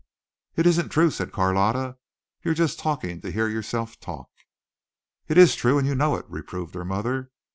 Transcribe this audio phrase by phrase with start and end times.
[0.55, 1.99] "It isn't true," said Carlotta.
[2.43, 4.31] "You're just talking to hear yourself talk."
[5.27, 7.29] "It is true and you know it," reproved her mother.